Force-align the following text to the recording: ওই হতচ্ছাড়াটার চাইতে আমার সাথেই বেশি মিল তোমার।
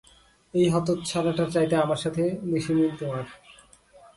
ওই 0.53 0.65
হতচ্ছাড়াটার 0.69 1.49
চাইতে 1.51 1.75
আমার 1.75 1.99
সাথেই 2.03 2.31
বেশি 2.53 2.71
মিল 2.77 2.91
তোমার। 2.99 3.25